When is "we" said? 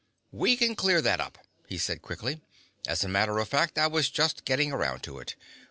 0.31-0.57